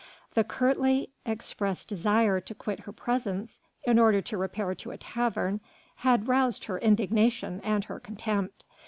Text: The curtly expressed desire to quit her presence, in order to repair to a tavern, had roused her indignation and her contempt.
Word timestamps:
The 0.33 0.43
curtly 0.43 1.11
expressed 1.27 1.87
desire 1.87 2.41
to 2.41 2.55
quit 2.55 2.79
her 2.79 2.91
presence, 2.91 3.61
in 3.85 3.99
order 3.99 4.19
to 4.19 4.35
repair 4.35 4.73
to 4.73 4.89
a 4.89 4.97
tavern, 4.97 5.59
had 5.97 6.27
roused 6.27 6.65
her 6.65 6.79
indignation 6.79 7.61
and 7.63 7.83
her 7.83 7.99
contempt. 7.99 8.65